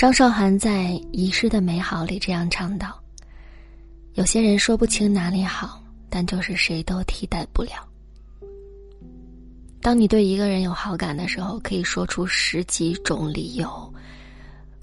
[0.00, 2.98] 张韶涵在《遗失的美好》里这样唱道
[4.16, 7.86] ：“有些人说不清哪里好，但就是谁都替代不了。”
[9.82, 13.94] 当你对一个人有好感的时候，可以说出十几种理由，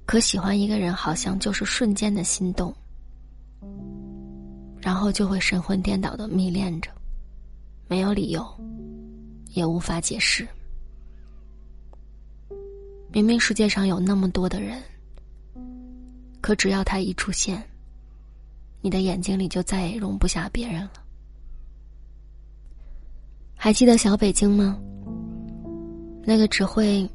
[0.05, 2.71] 可喜欢一个人好像就是瞬间的心动，
[4.79, 6.91] 然后就会神魂颠倒的迷恋着，
[7.87, 8.47] 没有理由，
[9.53, 10.47] 也无法解释。
[13.11, 14.79] 明明世界上有那么多的人。
[16.47, 17.61] 可只要他一出现，
[18.79, 20.93] 你的眼睛里就再也容不下别人了。
[23.53, 24.79] 还记得小北京吗？
[26.23, 27.05] 那个只会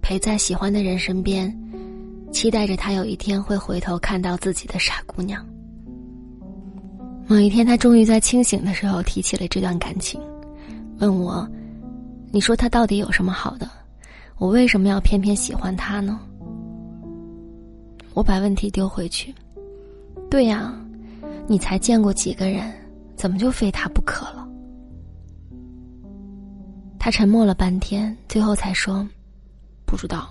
[0.00, 1.54] 陪在喜欢的人身边，
[2.32, 5.46] 期待着他有一天会回头看到自己的傻姑娘。
[7.26, 10.18] 某一天，他终于在清醒的时候提起了这段感情，
[11.00, 11.46] 问我
[12.32, 13.70] ：“你说他到底有什么好的？
[14.38, 16.18] 我为什么要偏偏喜欢他呢？”
[18.14, 19.34] 我把问题丢回去。
[20.30, 20.74] 对呀，
[21.46, 22.72] 你才见过几个人，
[23.16, 24.48] 怎么就非他不可了？
[26.98, 29.08] 他沉默了半天，最后才说
[29.86, 30.28] ：“不知道，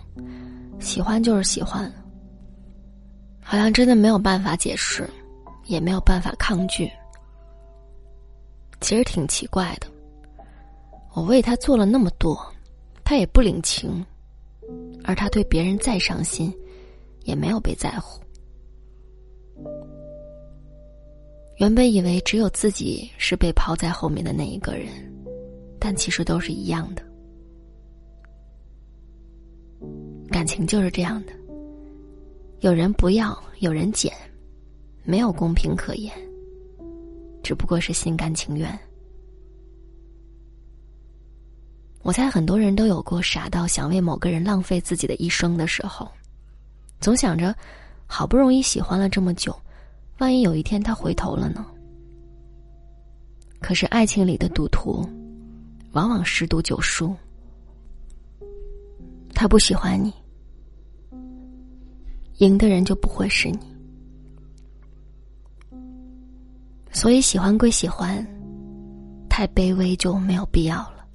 [0.79, 1.91] 喜欢就是喜欢。
[3.41, 5.09] 好像真的没有办法解释，
[5.65, 6.91] 也没有办法抗拒。
[8.81, 9.87] 其实挺奇怪的，
[11.13, 12.37] 我为他做了那么多，
[13.03, 14.05] 他也不领情，
[15.03, 16.53] 而他对别人再上心。”
[17.28, 18.20] 也没有被在乎。
[21.58, 24.88] 原本以为只有自己是被抛在后面的那一个人，
[25.78, 27.03] 但其实都是一样的。
[30.30, 31.33] 感情就是这样的，
[32.61, 34.14] 有人不要，有人捡，
[35.03, 36.14] 没有公平可言，
[37.44, 38.80] 只不过是心甘情愿。
[42.03, 46.08] 我猜很多人都有过傻到想为某个人浪费自己的一生的时候。
[46.99, 47.55] 总想着，
[48.05, 49.55] 好不容易喜欢了这么久，
[50.17, 51.65] 万一有一天他回头了呢？
[53.59, 55.07] 可是爱情里的赌徒，
[55.91, 57.15] 往往十赌九输。
[59.33, 60.11] 他不喜欢你，
[62.37, 63.59] 赢的人就不会是你。
[66.91, 68.25] 所以喜欢归喜欢，
[69.30, 71.05] 太卑微就没有必要了。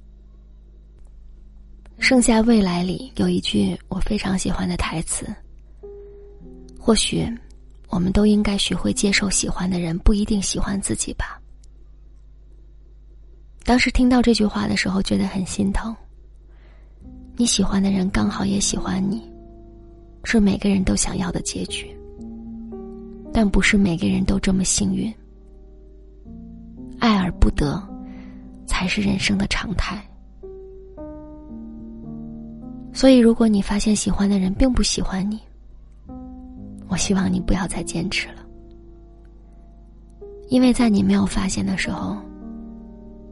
[1.99, 5.25] 盛夏未来里有一句我非常喜欢的台词。
[6.85, 7.25] 或许，
[7.87, 11.39] 我们都应该学会接受喜欢的人不一定喜欢自己吧。
[13.63, 15.95] 当时听到这句话的时候，觉得很心疼。
[17.37, 19.23] 你喜欢的人刚好也喜欢你，
[20.25, 21.87] 是每个人都想要的结局。
[23.31, 25.09] 但不是每个人都这么幸运。
[26.99, 27.81] 爱而不得，
[28.67, 30.05] 才是人生的常态。
[32.93, 35.39] 所以，如果你发现喜欢的人并不喜欢你，
[36.93, 38.45] 我希望你不要再坚持了，
[40.49, 42.15] 因为在你没有发现的时候，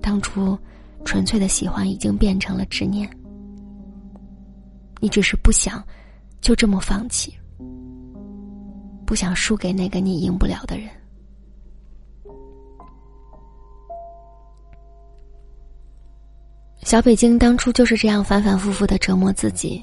[0.02, 0.58] 当初
[1.06, 3.08] 纯粹的喜欢已经变成了执念。
[5.00, 5.86] 你只是不想
[6.42, 7.36] 就这么放弃，
[9.06, 10.90] 不想输给那个你赢不了的人。
[16.82, 19.80] 小北京当初就是这样反反复复的折磨自己，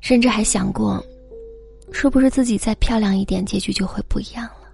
[0.00, 1.02] 甚至还想过。
[1.96, 4.68] 是不是自己再漂亮一点，结局就会不一样了？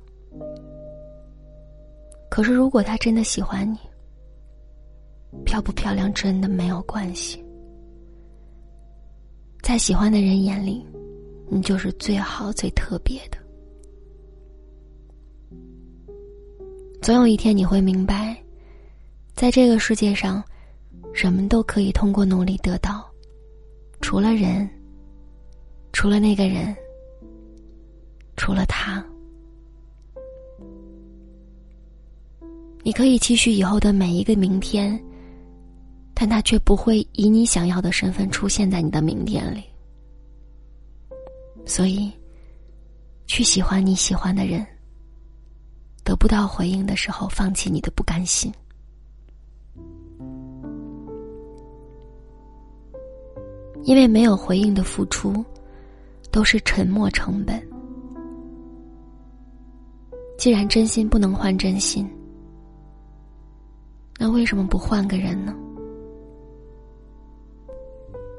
[2.31, 3.79] 可是，如果他真的喜欢你，
[5.45, 7.45] 漂不漂亮真的没有关系。
[9.61, 10.85] 在喜欢的人眼里，
[11.49, 13.39] 你就是最好、最特别的。
[17.03, 18.37] 总有一天你会明白，
[19.35, 20.43] 在这个世界上，
[21.13, 23.09] 什么都可以通过努力得到，
[24.01, 24.69] 除了人，
[25.93, 26.75] 除了那个人。
[28.43, 29.05] 除了他，
[32.83, 34.99] 你可以期许以后的每一个明天，
[36.15, 39.63] 但他却不会以你想要的身份出现在你的明天里。
[41.67, 42.11] 所以，
[43.27, 44.67] 去喜欢你喜欢的人，
[46.03, 48.51] 得不到回应的时候，放弃你的不甘心，
[53.83, 55.45] 因为没有回应的付出，
[56.33, 57.63] 都是沉默成本。
[60.41, 62.11] 既然真心不能换真心，
[64.19, 65.55] 那为什么不换个人呢？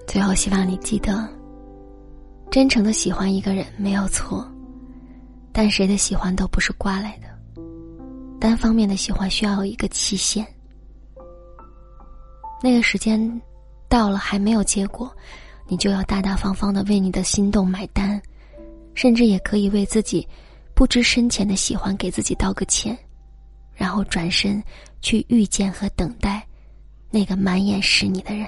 [0.07, 1.29] 最后，希望你记得，
[2.49, 4.43] 真诚的喜欢一个人没有错，
[5.51, 7.61] 但谁的喜欢都不是刮来的，
[8.39, 10.43] 单方面的喜欢需要有一个期限，
[12.63, 13.41] 那个时间
[13.87, 15.15] 到了还没有结果，
[15.67, 18.19] 你就要大大方方的为你的心动买单，
[18.95, 20.27] 甚至也可以为自己
[20.81, 22.97] 不知深浅的喜欢给自己道个歉，
[23.75, 24.59] 然后转身
[24.99, 26.43] 去遇见和等待
[27.11, 28.47] 那个满眼是你的人。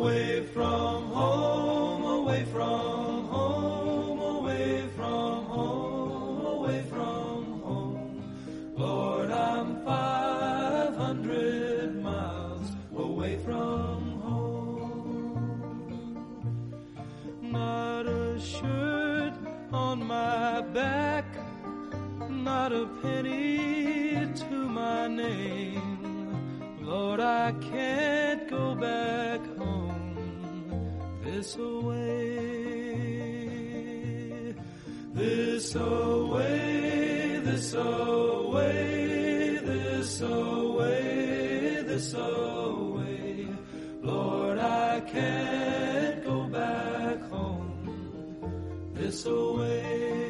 [0.00, 8.24] away from home, away from home, away from home, away from home.
[8.76, 15.76] Lord, I'm 500 miles away from home.
[17.42, 19.34] Not a shirt
[19.70, 21.26] on my back,
[22.30, 25.98] not a penny to my name.
[26.80, 29.42] Lord, I can't go back
[31.32, 33.04] this away,
[35.14, 43.48] this away, this away, this away, this away.
[44.02, 50.29] Lord, I can't go back home this away.